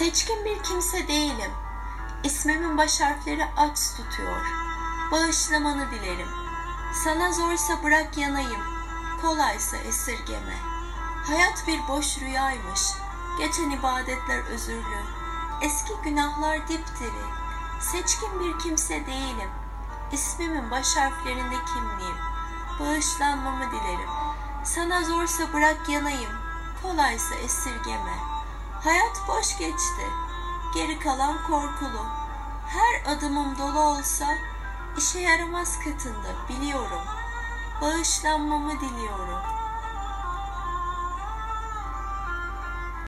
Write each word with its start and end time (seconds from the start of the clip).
Seçkin 0.00 0.44
bir 0.44 0.62
kimse 0.62 1.08
değilim. 1.08 1.50
İsmimin 2.24 2.78
baş 2.78 3.00
harfleri 3.00 3.44
aç 3.56 3.78
tutuyor. 3.96 4.46
Bağışlamanı 5.12 5.90
dilerim. 5.90 6.28
Sana 7.04 7.32
zorsa 7.32 7.82
bırak 7.82 8.18
yanayım. 8.18 8.60
Kolaysa 9.22 9.76
esirgeme. 9.76 10.56
Hayat 11.26 11.66
bir 11.66 11.88
boş 11.88 12.18
rüyaymış. 12.18 12.80
Geçen 13.38 13.70
ibadetler 13.70 14.38
özürlü. 14.38 15.02
Eski 15.62 15.92
günahlar 16.04 16.68
dipdiri. 16.68 17.24
Seçkin 17.80 18.40
bir 18.40 18.58
kimse 18.58 19.06
değilim. 19.06 19.50
İsmimin 20.12 20.70
baş 20.70 20.96
harflerinde 20.96 21.56
kimliğim. 21.74 22.16
Bağışlanmamı 22.80 23.64
dilerim. 23.70 24.10
Sana 24.64 25.02
zorsa 25.04 25.52
bırak 25.52 25.88
yanayım. 25.88 26.32
Kolaysa 26.82 27.34
esirgeme. 27.34 28.30
Hayat 28.84 29.09
geçti. 29.60 30.06
Geri 30.74 30.98
kalan 30.98 31.36
korkulu. 31.46 32.06
Her 32.66 33.16
adımım 33.16 33.58
dolu 33.58 33.80
olsa 33.80 34.26
işe 34.98 35.20
yaramaz 35.20 35.78
katında 35.78 36.28
biliyorum. 36.48 37.02
Bağışlanmamı 37.80 38.80
diliyorum. 38.80 39.59